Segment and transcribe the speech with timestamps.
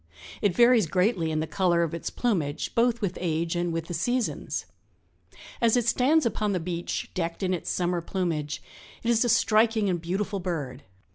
[0.41, 3.93] It varies greatly in the color of its plumage, both with age and with the
[3.93, 4.65] seasons.
[5.61, 8.63] As it stands upon the beach, decked in its summer plumage,
[9.03, 10.81] it is a striking and beautiful bird.